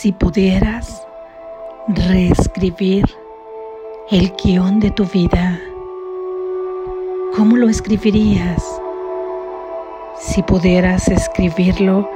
[0.00, 1.06] Si pudieras
[1.86, 3.04] reescribir
[4.10, 5.60] el guion de tu vida,
[7.36, 8.64] ¿cómo lo escribirías?
[10.18, 12.08] Si pudieras escribirlo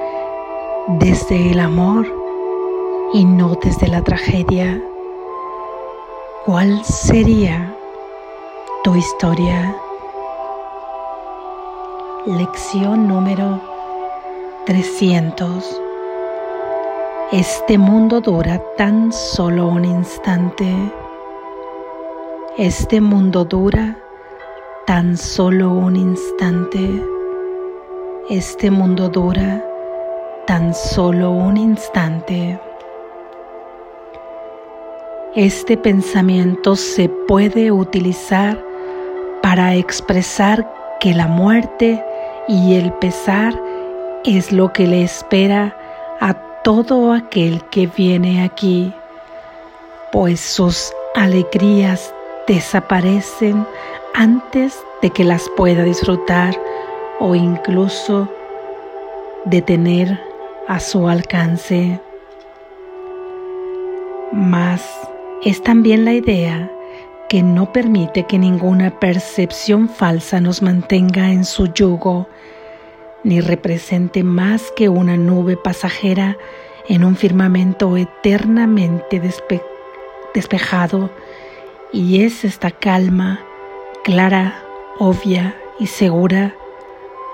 [0.98, 2.06] desde el amor
[3.12, 4.82] y no desde la tragedia,
[6.46, 7.76] ¿cuál sería
[8.82, 9.76] tu historia?
[12.24, 13.60] Lección número
[14.64, 15.83] 300.
[17.32, 20.66] Este mundo dura tan solo un instante.
[22.58, 23.96] Este mundo dura
[24.86, 27.02] tan solo un instante.
[28.28, 29.64] Este mundo dura
[30.46, 32.60] tan solo un instante.
[35.34, 38.62] Este pensamiento se puede utilizar
[39.42, 42.04] para expresar que la muerte
[42.48, 43.58] y el pesar
[44.24, 45.74] es lo que le espera
[46.64, 48.90] todo aquel que viene aquí,
[50.10, 52.12] pues sus alegrías
[52.48, 53.66] desaparecen
[54.14, 56.58] antes de que las pueda disfrutar
[57.20, 58.28] o incluso
[59.44, 60.18] de tener
[60.66, 62.00] a su alcance.
[64.32, 64.82] Mas
[65.44, 66.70] es también la idea
[67.28, 72.26] que no permite que ninguna percepción falsa nos mantenga en su yugo
[73.24, 76.36] ni represente más que una nube pasajera
[76.88, 79.20] en un firmamento eternamente
[80.34, 81.10] despejado,
[81.92, 83.40] y es esta calma
[84.04, 84.62] clara,
[84.98, 86.54] obvia y segura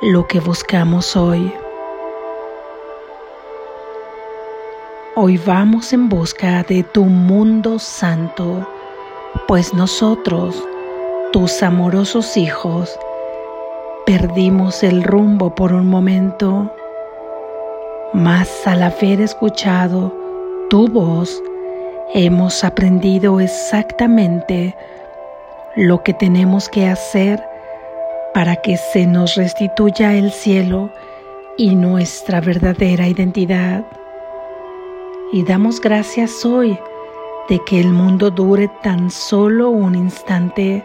[0.02, 1.52] lo que buscamos hoy.
[5.16, 8.66] Hoy vamos en busca de tu mundo santo,
[9.48, 10.64] pues nosotros,
[11.32, 12.96] tus amorosos hijos,
[14.10, 16.68] Perdimos el rumbo por un momento,
[18.12, 20.12] mas al haber escuchado
[20.68, 21.40] tu voz,
[22.12, 24.74] hemos aprendido exactamente
[25.76, 27.40] lo que tenemos que hacer
[28.34, 30.90] para que se nos restituya el cielo
[31.56, 33.84] y nuestra verdadera identidad.
[35.32, 36.76] Y damos gracias hoy
[37.48, 40.84] de que el mundo dure tan solo un instante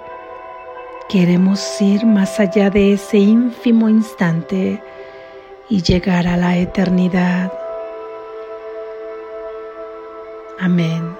[1.07, 4.81] Queremos ir más allá de ese ínfimo instante
[5.69, 7.53] y llegar a la eternidad.
[10.59, 11.15] Amén.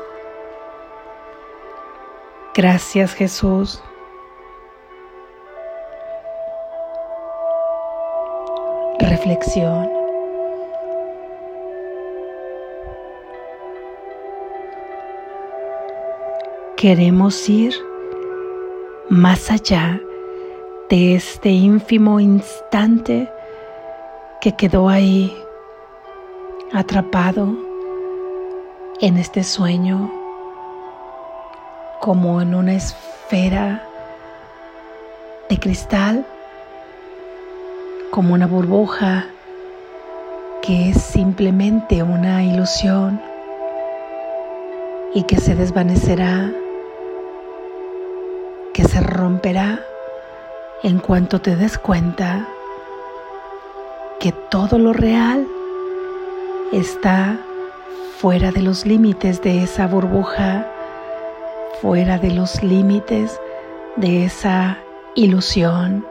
[2.56, 3.80] Gracias Jesús.
[9.00, 9.88] Reflexión.
[16.76, 17.95] Queremos ir
[19.16, 20.02] más allá
[20.90, 23.32] de este ínfimo instante
[24.42, 25.34] que quedó ahí
[26.74, 27.48] atrapado
[29.00, 30.12] en este sueño
[32.02, 33.88] como en una esfera
[35.50, 36.26] de cristal,
[38.12, 39.28] como una burbuja
[40.62, 43.22] que es simplemente una ilusión
[45.14, 46.52] y que se desvanecerá
[48.96, 49.86] se romperá
[50.82, 52.48] en cuanto te des cuenta
[54.22, 55.46] que todo lo real
[56.72, 57.38] está
[58.20, 60.66] fuera de los límites de esa burbuja,
[61.82, 63.38] fuera de los límites
[63.98, 64.78] de esa
[65.16, 66.06] ilusión,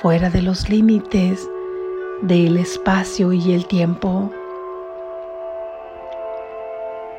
[0.00, 1.48] fuera de los límites
[2.22, 4.32] del espacio y el tiempo,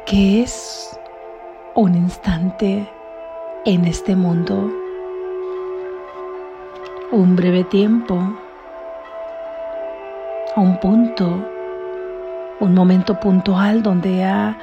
[0.06, 1.00] que es
[1.76, 2.90] un instante
[3.66, 4.70] en este mundo.
[7.12, 8.16] Un breve tiempo,
[10.56, 11.48] un punto,
[12.60, 14.58] un momento puntual donde ha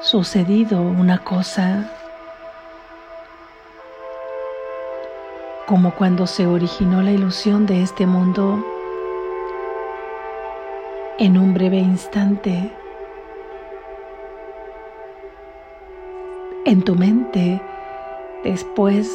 [0.00, 1.90] sucedido una cosa
[5.66, 8.62] como cuando se originó la ilusión de este mundo
[11.18, 12.70] en un breve instante.
[16.66, 17.62] En tu mente
[18.44, 19.10] después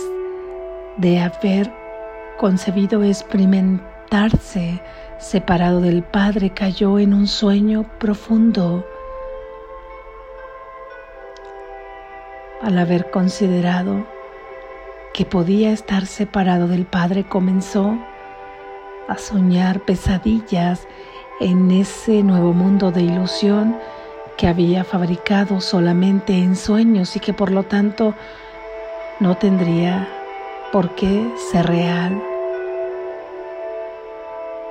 [0.97, 1.71] de haber
[2.37, 4.81] concebido experimentarse
[5.19, 8.85] separado del Padre, cayó en un sueño profundo.
[12.61, 14.05] Al haber considerado
[15.13, 17.97] que podía estar separado del Padre, comenzó
[19.07, 20.87] a soñar pesadillas
[21.39, 23.77] en ese nuevo mundo de ilusión
[24.37, 28.13] que había fabricado solamente en sueños y que por lo tanto
[29.19, 30.07] no tendría
[30.71, 32.21] por qué ser real.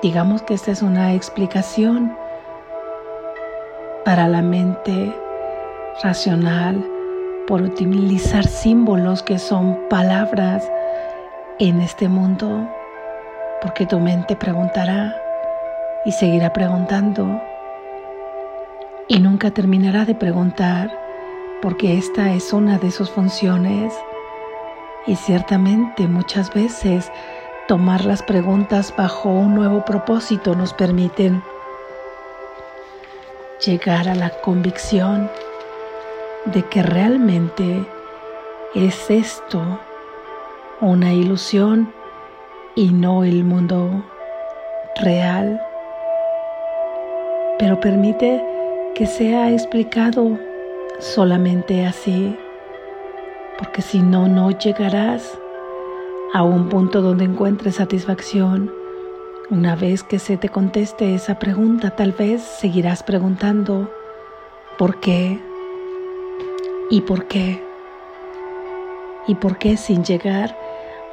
[0.03, 2.17] Digamos que esta es una explicación
[4.05, 5.15] para la mente
[6.03, 6.83] racional
[7.47, 10.71] por utilizar símbolos que son palabras
[11.59, 12.69] en este mundo,
[13.61, 15.15] porque tu mente preguntará
[16.05, 17.41] y seguirá preguntando
[19.09, 20.91] y nunca terminará de preguntar
[21.61, 23.93] porque esta es una de sus funciones
[25.09, 27.11] y ciertamente muchas veces
[27.67, 31.43] tomar las preguntas bajo un nuevo propósito nos permiten
[33.65, 35.31] llegar a la convicción
[36.45, 37.87] de que realmente
[38.75, 39.81] es esto
[40.83, 41.91] una ilusión
[42.75, 44.05] y no el mundo
[44.97, 45.61] real,
[47.59, 48.45] pero permite
[48.95, 50.39] que sea explicado
[51.01, 52.39] solamente así,
[53.59, 55.39] porque si no, no llegarás
[56.33, 58.73] a un punto donde encuentres satisfacción.
[59.51, 63.91] Una vez que se te conteste esa pregunta, tal vez seguirás preguntando,
[64.79, 65.41] ¿por qué?
[66.91, 67.63] ¿Y por qué?
[69.27, 70.57] ¿Y por qué sin llegar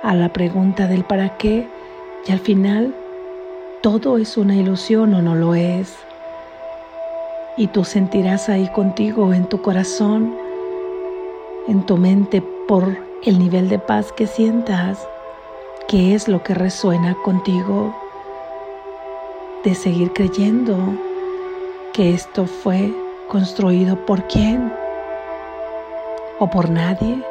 [0.03, 1.67] a la pregunta del para qué?
[2.27, 2.93] Y al final,
[3.81, 5.97] todo es una ilusión o no lo es.
[7.57, 10.44] Y tú sentirás ahí contigo, en tu corazón,
[11.67, 15.07] en tu mente, por el nivel de paz que sientas,
[15.87, 17.95] qué es lo que resuena contigo,
[19.63, 20.77] de seguir creyendo
[21.93, 22.93] que esto fue
[23.27, 24.71] construido por quién
[26.39, 27.23] o por nadie,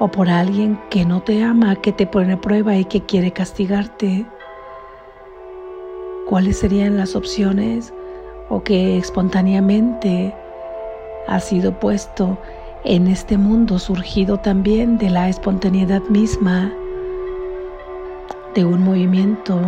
[0.00, 3.32] o por alguien que no te ama, que te pone a prueba y que quiere
[3.32, 4.26] castigarte.
[6.28, 7.92] ¿Cuáles serían las opciones
[8.48, 10.34] o que espontáneamente
[11.28, 12.36] ha sido puesto
[12.84, 16.70] en este mundo surgido también de la espontaneidad misma,
[18.54, 19.58] de un movimiento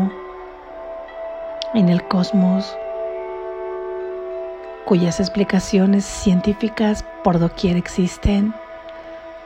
[1.74, 2.76] en el cosmos
[4.84, 8.54] cuyas explicaciones científicas por doquier existen,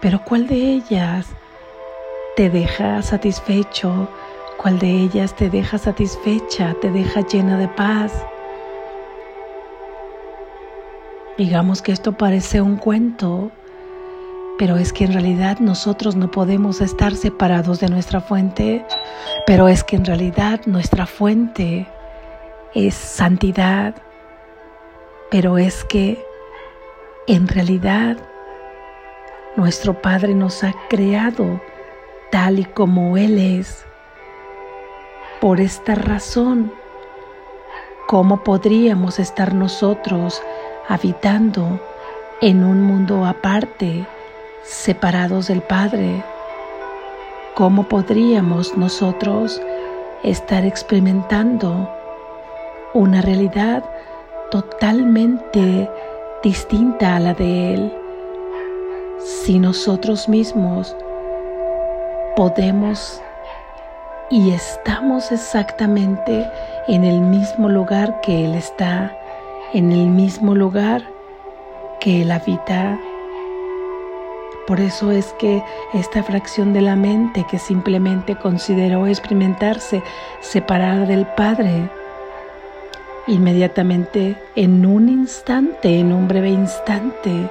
[0.00, 1.28] pero ¿cuál de ellas
[2.36, 4.08] te deja satisfecho?
[4.58, 8.12] ¿Cuál de ellas te deja satisfecha, te deja llena de paz?
[11.38, 13.50] Digamos que esto parece un cuento,
[14.60, 18.84] pero es que en realidad nosotros no podemos estar separados de nuestra fuente,
[19.46, 21.88] pero es que en realidad nuestra fuente
[22.74, 23.94] es santidad,
[25.30, 26.22] pero es que
[27.26, 28.18] en realidad
[29.56, 31.58] nuestro Padre nos ha creado
[32.30, 33.86] tal y como Él es.
[35.40, 36.70] Por esta razón,
[38.06, 40.42] ¿cómo podríamos estar nosotros
[40.86, 41.80] habitando
[42.42, 44.06] en un mundo aparte,
[44.62, 46.22] separados del Padre?
[47.54, 49.60] ¿Cómo podríamos nosotros
[50.22, 51.88] estar experimentando
[52.94, 53.84] una realidad
[54.50, 55.88] totalmente
[56.42, 57.92] distinta a la de Él,
[59.18, 60.96] si nosotros mismos
[62.36, 63.20] podemos
[64.30, 66.48] y estamos exactamente
[66.88, 69.16] en el mismo lugar que Él está,
[69.72, 71.02] en el mismo lugar
[72.00, 72.98] que Él habita.
[74.70, 75.64] Por eso es que
[75.94, 80.00] esta fracción de la mente que simplemente consideró experimentarse
[80.42, 81.90] separada del Padre,
[83.26, 87.50] Inmediatamente, en un instante, en un breve instante,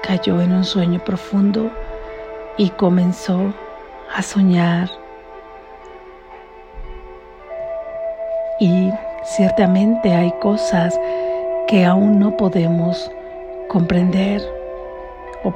[0.00, 1.72] cayó en un sueño profundo
[2.56, 3.52] y comenzó
[4.14, 4.88] a soñar.
[8.60, 8.92] Y
[9.24, 10.98] ciertamente hay cosas
[11.66, 13.10] que aún no podemos
[13.68, 14.40] comprender
[15.42, 15.50] o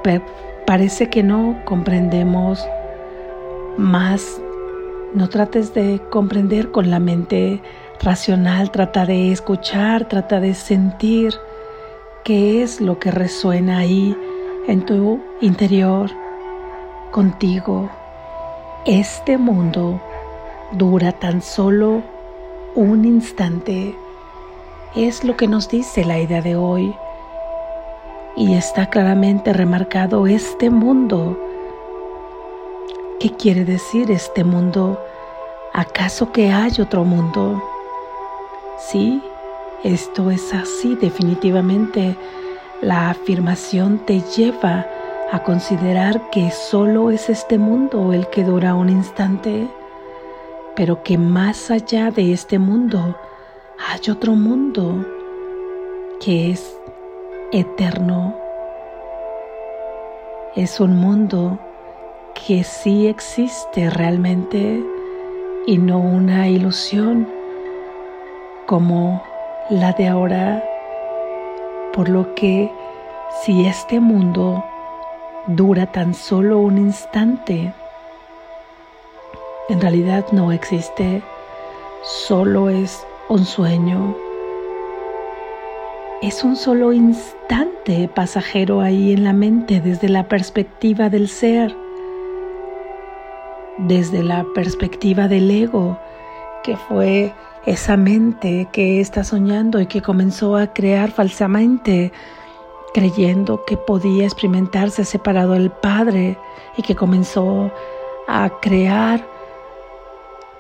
[0.73, 2.67] parece que no comprendemos
[3.77, 4.41] más.
[5.13, 7.61] No trates de comprender con la mente
[8.01, 11.35] racional, trata de escuchar, trata de sentir
[12.25, 14.17] qué es lo que resuena ahí
[14.67, 16.11] en tu interior,
[17.11, 17.91] contigo.
[18.87, 20.01] Este mundo
[20.71, 22.03] dura tan solo
[22.75, 23.95] un instante.
[24.97, 26.95] Es lo que nos dice la idea de hoy.
[28.37, 31.39] Y está claramente remarcado este mundo.
[33.21, 34.99] ¿Qué quiere decir este mundo?
[35.75, 37.63] ¿Acaso que hay otro mundo?
[38.79, 39.23] Sí,
[39.85, 42.17] esto es así definitivamente.
[42.81, 44.87] La afirmación te lleva
[45.31, 49.69] a considerar que solo es este mundo el que dura un instante,
[50.75, 53.17] pero que más allá de este mundo
[53.79, 55.07] hay otro mundo
[56.21, 56.77] que es
[57.53, 58.35] eterno.
[60.57, 61.59] Es un mundo
[62.47, 64.83] que sí existe realmente
[65.67, 67.29] y no una ilusión
[68.67, 69.23] como
[69.71, 70.65] la de ahora
[71.93, 72.71] Por lo que
[73.43, 74.65] si este mundo
[75.47, 77.73] dura tan solo un instante,
[79.69, 81.23] en realidad no existe,
[82.03, 84.22] solo es un sueño.
[86.23, 91.75] Es un solo instante pasajero ahí en la mente desde la perspectiva del ser,
[93.79, 95.99] desde la perspectiva del ego,
[96.63, 97.35] que fue
[97.67, 102.13] esa mente que está soñando y que comenzó a crear falsamente,
[102.95, 106.39] creyendo que podía experimentarse separado del Padre
[106.77, 107.73] y que comenzó
[108.29, 109.27] a crear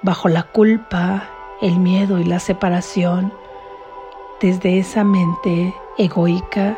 [0.02, 1.28] bajo la culpa,
[1.60, 3.41] el miedo y la separación.
[4.42, 6.76] Desde esa mente egoica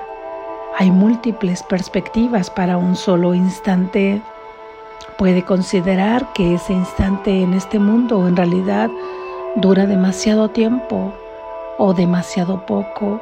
[0.77, 4.21] hay múltiples perspectivas para un solo instante.
[5.17, 8.91] Puede considerar que ese instante en este mundo en realidad
[9.57, 11.15] dura demasiado tiempo
[11.79, 13.19] o demasiado poco,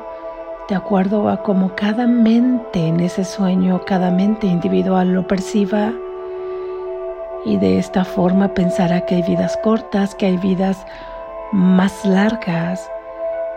[0.69, 5.93] de acuerdo a cómo cada mente en ese sueño, cada mente individual lo perciba.
[7.45, 10.85] Y de esta forma pensará que hay vidas cortas, que hay vidas
[11.53, 12.91] más largas,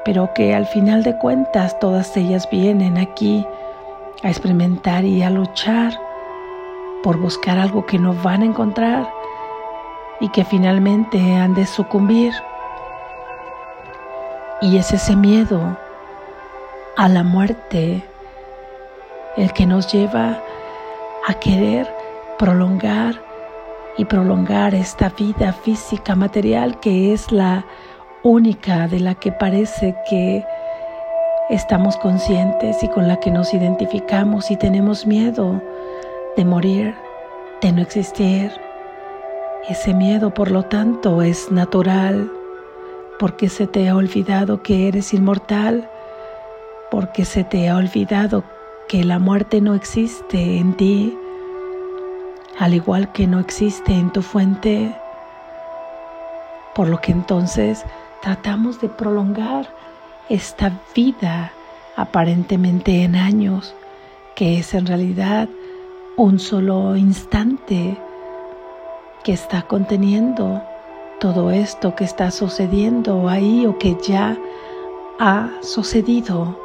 [0.06, 3.46] pero que al final de cuentas todas ellas vienen aquí
[4.24, 6.00] a experimentar y a luchar
[7.04, 9.12] por buscar algo que no van a encontrar
[10.20, 12.34] y que finalmente han de sucumbir.
[14.62, 15.78] Y es ese miedo
[16.98, 18.04] a la muerte
[19.38, 20.40] el que nos lleva
[21.28, 21.94] a querer
[22.38, 23.22] prolongar
[23.98, 27.66] y prolongar esta vida física material que es la
[28.26, 30.44] única de la que parece que
[31.52, 35.62] estamos conscientes y con la que nos identificamos y tenemos miedo
[36.36, 36.96] de morir,
[37.62, 38.52] de no existir.
[39.70, 42.32] Ese miedo, por lo tanto, es natural
[43.20, 45.88] porque se te ha olvidado que eres inmortal,
[46.90, 48.44] porque se te ha olvidado
[48.88, 51.16] que la muerte no existe en ti,
[52.58, 54.96] al igual que no existe en tu fuente,
[56.74, 57.86] por lo que entonces
[58.26, 59.70] tratamos de prolongar
[60.30, 61.52] esta vida
[61.96, 63.76] aparentemente en años,
[64.36, 65.48] que es en realidad
[66.18, 67.96] un solo instante
[69.24, 70.60] que está conteniendo
[71.20, 74.36] todo esto que está sucediendo ahí o que ya
[75.20, 76.60] ha sucedido.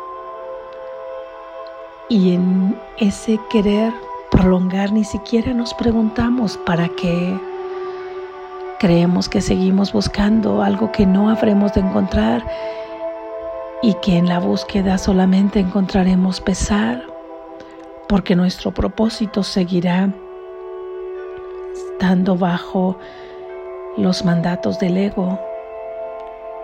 [2.09, 3.93] Y en ese querer
[4.31, 7.50] prolongar ni siquiera nos preguntamos para qué.
[8.81, 12.43] Creemos que seguimos buscando algo que no habremos de encontrar
[13.83, 17.05] y que en la búsqueda solamente encontraremos pesar,
[18.09, 20.09] porque nuestro propósito seguirá
[21.75, 22.97] estando bajo
[23.99, 25.39] los mandatos del ego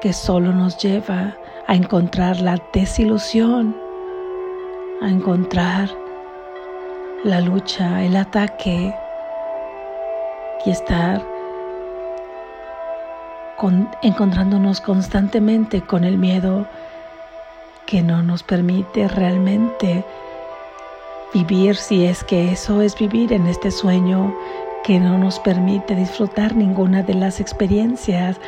[0.00, 3.76] que solo nos lleva a encontrar la desilusión,
[5.02, 5.90] a encontrar
[7.25, 8.94] la lucha, el ataque
[10.64, 11.36] y estar
[14.02, 16.66] encontrándonos constantemente con el miedo
[17.86, 20.04] que no nos permite realmente
[21.32, 24.34] vivir si es que eso es vivir en este sueño
[24.84, 28.38] que no nos permite disfrutar ninguna de las experiencias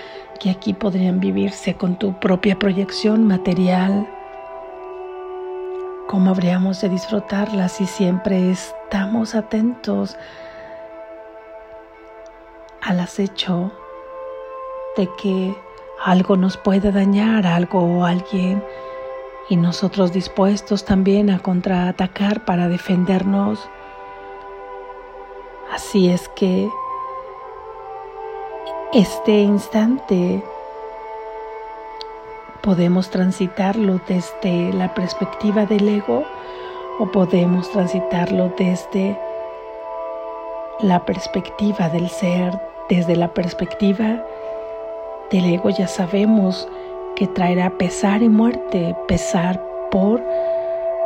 [0.40, 4.06] que aquí podrían vivirse con tu propia proyección material.
[6.06, 10.16] ¿Cómo habríamos de disfrutarlas si siempre estamos atentos
[12.80, 13.72] al acecho
[14.99, 15.55] de que
[16.05, 18.62] algo nos puede dañar, algo o alguien,
[19.49, 23.71] y nosotros dispuestos también a contraatacar para defendernos?
[25.73, 26.69] Así es que
[28.93, 30.43] este instante
[32.61, 36.25] podemos transitarlo desde la perspectiva del ego
[36.99, 39.17] o podemos transitarlo desde
[40.81, 44.25] la perspectiva del ser, desde la perspectiva
[45.30, 46.68] del ego ya sabemos
[47.16, 50.23] que traerá pesar y muerte, pesar por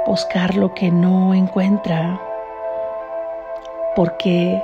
[0.07, 2.21] buscar lo que no encuentra,
[3.97, 4.62] porque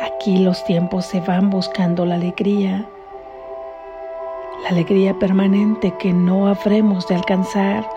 [0.00, 2.84] aquí los tiempos se van buscando la alegría,
[4.62, 7.88] la alegría permanente que no habremos de alcanzar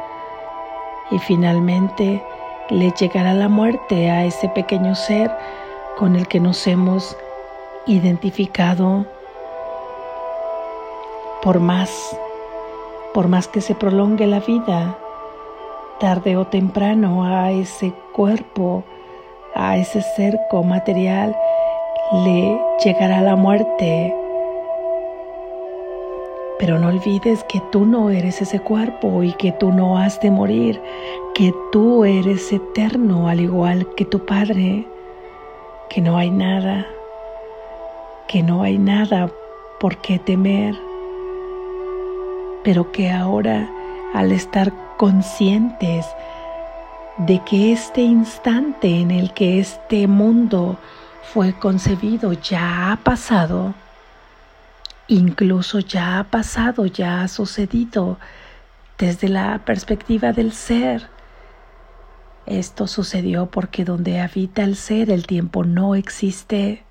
[1.10, 2.24] y finalmente
[2.70, 5.32] le llegará la muerte a ese pequeño ser
[5.98, 7.18] con el que nos hemos
[7.86, 9.06] identificado
[11.44, 12.18] por más,
[13.14, 14.98] por más que se prolongue la vida,
[16.00, 18.84] tarde o temprano a ese cuerpo
[19.54, 21.36] a ese cerco material
[22.24, 24.16] le llegará la muerte.
[26.60, 30.30] Pero no olvides que tú no eres ese cuerpo y que tú no has de
[30.30, 30.82] morir,
[31.34, 34.86] que tú eres eterno al igual que tu Padre,
[35.90, 36.86] que no hay nada,
[38.28, 39.32] que no hay nada
[39.80, 40.76] por qué temer,
[42.64, 43.70] pero que ahora
[44.14, 46.06] al estar conscientes
[47.18, 50.78] de que este instante en el que este mundo
[51.34, 53.74] fue concebido ya ha pasado,
[55.08, 58.18] incluso ya ha pasado, ya ha sucedido
[58.98, 61.08] desde la perspectiva del ser.
[62.46, 66.84] Esto sucedió porque donde habita el ser el tiempo no existe.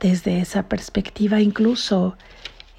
[0.00, 2.16] Desde esa perspectiva incluso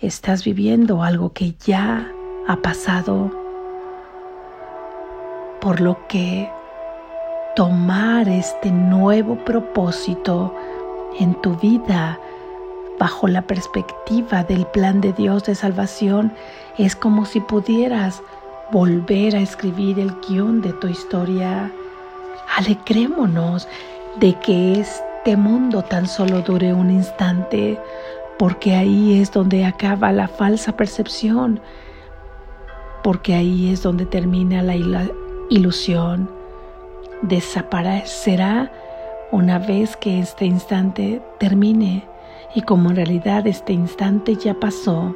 [0.01, 2.11] estás viviendo algo que ya
[2.47, 3.31] ha pasado,
[5.59, 6.49] por lo que
[7.55, 10.53] tomar este nuevo propósito
[11.19, 12.19] en tu vida
[12.99, 16.31] bajo la perspectiva del plan de Dios de salvación
[16.77, 18.21] es como si pudieras
[18.71, 21.71] volver a escribir el guion de tu historia.
[22.55, 23.67] Alegrémonos
[24.19, 27.79] de que este mundo tan solo dure un instante,
[28.37, 31.59] porque ahí es donde acaba la falsa percepción,
[33.03, 34.75] porque ahí es donde termina la
[35.49, 36.29] ilusión.
[37.21, 38.71] Desaparecerá
[39.31, 42.07] una vez que este instante termine
[42.53, 45.15] y como en realidad este instante ya pasó,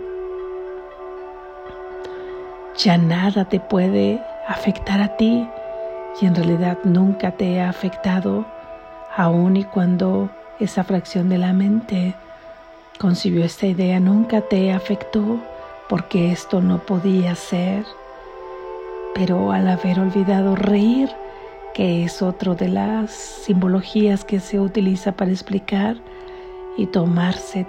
[2.78, 5.48] ya nada te puede afectar a ti
[6.20, 8.46] y en realidad nunca te ha afectado,
[9.16, 12.16] aun y cuando esa fracción de la mente
[13.00, 15.40] concibió esta idea, nunca te afectó
[15.90, 17.86] porque esto no podía ser.
[19.14, 21.10] Pero al haber olvidado reír,
[21.74, 25.98] que es otro de las simbologías que se utiliza para explicar
[26.78, 27.66] y tomarse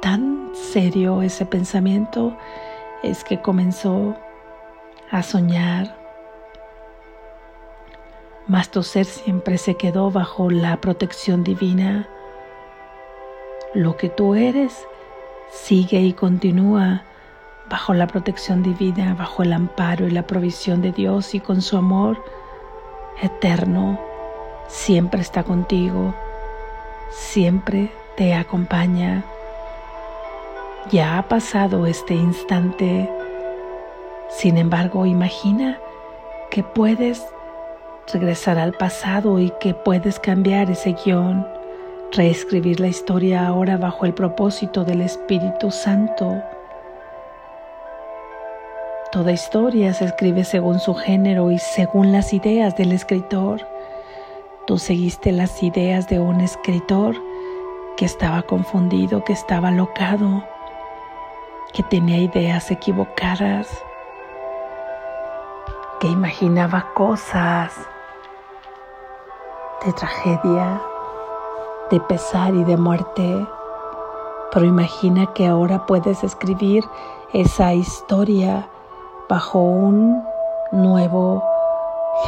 [0.00, 2.36] tan serio ese pensamiento
[3.02, 4.16] es que comenzó
[5.10, 5.96] a soñar.
[8.46, 12.08] Mas tu ser siempre se quedó bajo la protección divina.
[13.74, 14.86] Lo que tú eres
[15.52, 17.02] sigue y continúa
[17.68, 21.76] bajo la protección divina, bajo el amparo y la provisión de Dios y con su
[21.76, 22.20] amor
[23.22, 24.00] eterno.
[24.66, 26.12] Siempre está contigo,
[27.10, 29.24] siempre te acompaña.
[30.90, 33.08] Ya ha pasado este instante.
[34.30, 35.78] Sin embargo, imagina
[36.50, 37.24] que puedes
[38.12, 41.46] regresar al pasado y que puedes cambiar ese guion,
[42.12, 46.42] reescribir la historia ahora bajo el propósito del Espíritu Santo.
[49.12, 53.60] Toda historia se escribe según su género y según las ideas del escritor.
[54.66, 57.16] Tú seguiste las ideas de un escritor
[57.96, 60.44] que estaba confundido, que estaba locado,
[61.72, 63.68] que tenía ideas equivocadas,
[66.00, 67.72] que imaginaba cosas
[69.84, 70.80] de tragedia,
[71.90, 73.46] de pesar y de muerte.
[74.52, 76.84] Pero imagina que ahora puedes escribir
[77.32, 78.68] esa historia
[79.28, 80.22] bajo un
[80.72, 81.42] nuevo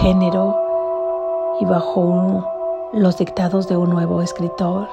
[0.00, 0.56] género
[1.60, 2.48] y bajo
[2.92, 4.88] los dictados de un nuevo escritor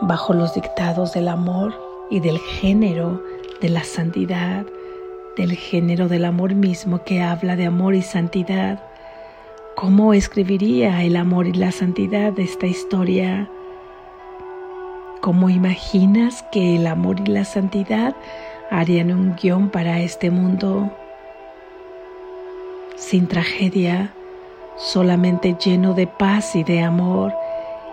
[0.00, 1.74] bajo los dictados del amor
[2.10, 3.20] y del género
[3.60, 4.64] de la santidad,
[5.36, 8.82] del género del amor mismo que habla de amor y santidad.
[9.80, 13.48] ¿Cómo escribiría el amor y la santidad de esta historia?
[15.20, 18.16] ¿Cómo imaginas que el amor y la santidad
[18.72, 20.90] harían un guion para este mundo?
[22.96, 24.12] Sin tragedia,
[24.76, 27.32] solamente lleno de paz y de amor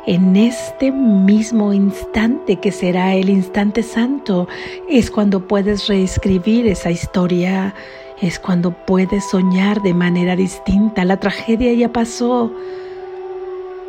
[0.07, 4.47] en este mismo instante que será el instante santo,
[4.89, 7.75] es cuando puedes reescribir esa historia,
[8.21, 11.03] es cuando puedes soñar de manera distinta.
[11.05, 12.51] La tragedia ya pasó.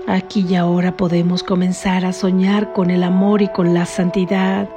[0.09, 4.69] Aquí y ahora podemos comenzar a soñar con el amor y con la santidad.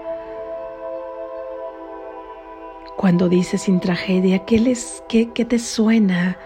[2.96, 6.38] Cuando dices sin tragedia, ¿qué, les, qué, qué te suena?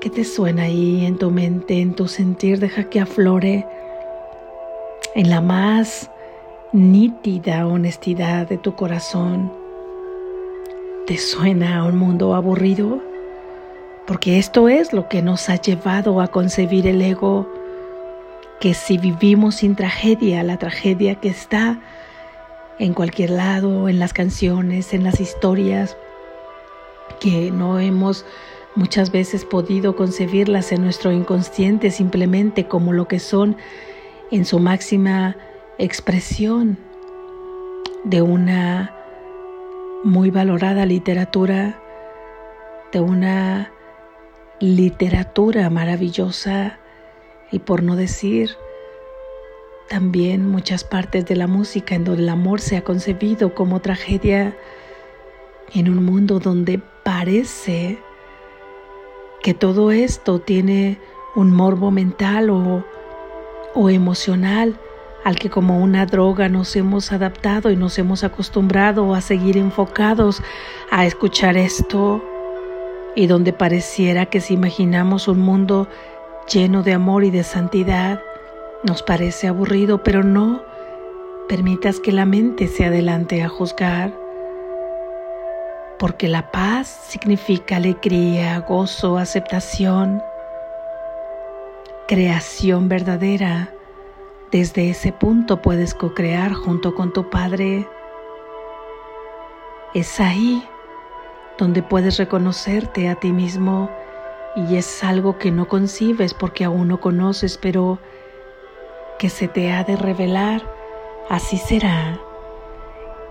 [0.00, 2.60] ¿Qué te suena ahí en tu mente, en tu sentir?
[2.60, 3.66] Deja que aflore
[5.14, 6.10] en la más
[6.72, 9.65] nítida honestidad de tu corazón.
[11.06, 13.00] ¿Te suena a un mundo aburrido?
[14.08, 17.48] Porque esto es lo que nos ha llevado a concebir el ego,
[18.58, 21.78] que si vivimos sin tragedia, la tragedia que está
[22.80, 25.96] en cualquier lado, en las canciones, en las historias,
[27.20, 28.24] que no hemos
[28.74, 33.56] muchas veces podido concebirlas en nuestro inconsciente simplemente como lo que son
[34.32, 35.36] en su máxima
[35.78, 36.78] expresión,
[38.02, 38.95] de una
[40.04, 41.80] muy valorada literatura,
[42.92, 43.72] de una
[44.60, 46.78] literatura maravillosa
[47.50, 48.56] y por no decir
[49.88, 54.56] también muchas partes de la música en donde el amor se ha concebido como tragedia
[55.74, 57.98] en un mundo donde parece
[59.42, 60.98] que todo esto tiene
[61.34, 62.84] un morbo mental o,
[63.74, 64.78] o emocional
[65.26, 70.40] al que como una droga nos hemos adaptado y nos hemos acostumbrado a seguir enfocados
[70.92, 72.22] a escuchar esto
[73.16, 75.88] y donde pareciera que si imaginamos un mundo
[76.48, 78.22] lleno de amor y de santidad,
[78.84, 80.62] nos parece aburrido, pero no
[81.48, 84.14] permitas que la mente se adelante a juzgar,
[85.98, 90.22] porque la paz significa alegría, gozo, aceptación,
[92.06, 93.72] creación verdadera.
[94.52, 97.88] Desde ese punto puedes co-crear junto con tu Padre.
[99.92, 100.62] Es ahí
[101.58, 103.90] donde puedes reconocerte a ti mismo
[104.54, 107.98] y es algo que no concibes porque aún no conoces, pero
[109.18, 110.62] que se te ha de revelar,
[111.28, 112.20] así será.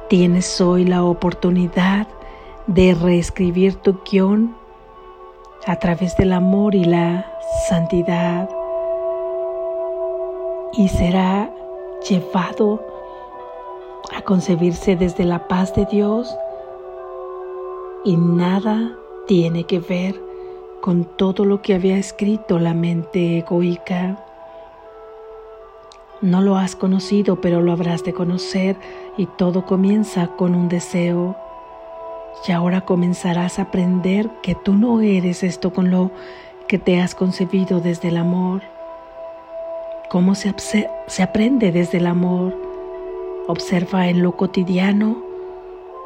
[0.10, 2.08] Tienes hoy la oportunidad
[2.68, 4.56] de reescribir tu guion
[5.66, 7.26] a través del amor y la
[7.70, 8.50] santidad
[10.74, 11.52] y será
[12.08, 12.82] llevado
[14.16, 16.36] a concebirse desde la paz de Dios
[18.04, 18.96] y nada
[19.28, 20.22] tiene que ver
[20.82, 24.24] con todo lo que había escrito la mente egoica.
[26.22, 28.78] No lo has conocido, pero lo habrás de conocer
[29.18, 31.36] y todo comienza con un deseo.
[32.48, 36.12] Y ahora comenzarás a aprender que tú no eres esto con lo
[36.68, 38.62] que te has concebido desde el amor.
[40.16, 40.56] ¿Cómo se,
[41.08, 42.58] se aprende desde el amor?
[43.50, 45.22] Observa en lo cotidiano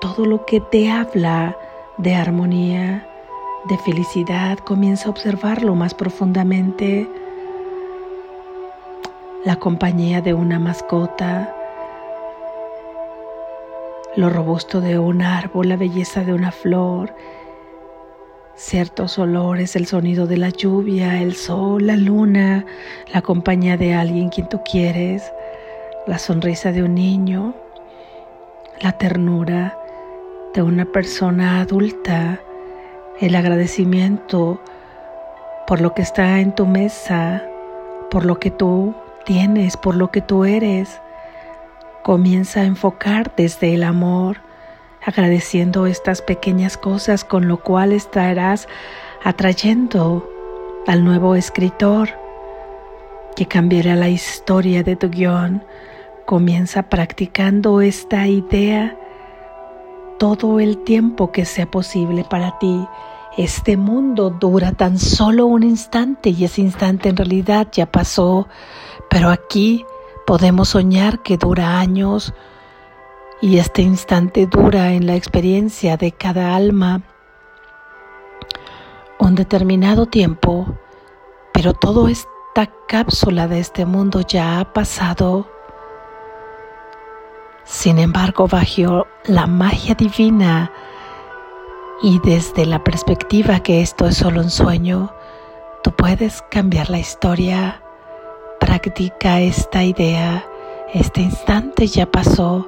[0.02, 1.56] todo lo que te habla
[2.00, 3.08] de armonía,
[3.65, 7.08] de felicidad, comienza a observarlo más profundamente.
[9.45, 11.56] La compañía de una mascota,
[14.15, 17.13] lo robusto de un árbol, la belleza de una flor,
[18.60, 22.65] ciertos olores, el sonido de la lluvia, el sol, la luna,
[23.13, 25.32] la compañía de alguien quien tú quieres,
[26.06, 27.56] la sonrisa de un niño,
[28.82, 29.80] la ternura
[30.54, 32.41] de una persona adulta,
[33.22, 34.62] el agradecimiento
[35.65, 37.41] por lo que está en tu mesa,
[38.12, 38.93] por lo que tú
[39.26, 41.00] tienes, por lo que tú eres.
[42.04, 44.41] Comienza a enfocar desde el amor,
[45.04, 48.68] agradeciendo estas pequeñas cosas con lo cual estarás
[49.24, 50.30] atrayendo
[50.88, 52.10] al nuevo escritor
[53.36, 55.64] que cambiará la historia de tu guion.
[56.26, 58.98] Comienza practicando esta idea
[60.18, 62.86] todo el tiempo que sea posible para ti.
[63.38, 68.48] Este mundo dura tan solo un instante y ese instante en realidad ya pasó,
[69.10, 69.86] pero aquí
[70.28, 72.34] podemos soñar que dura años
[73.41, 77.02] y este instante dura en la experiencia de cada alma
[79.19, 80.78] un determinado tiempo,
[81.54, 85.47] pero toda esta cápsula de este mundo ya ha pasado
[87.69, 90.71] sin embargo, bajo la magia divina
[92.02, 95.13] y desde la perspectiva que esto es solo un sueño,
[95.84, 97.84] tú puedes cambiar la historia.
[98.60, 100.43] Practica esta idea.
[100.95, 102.67] Este instante ya pasó.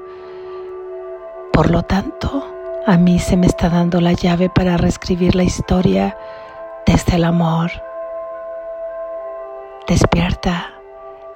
[1.53, 2.45] Por lo tanto,
[2.87, 6.17] a mí se me está dando la llave para reescribir la historia
[6.85, 7.71] desde el amor.
[9.87, 10.71] Despierta.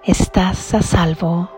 [0.04, 1.55] Estás a salvo.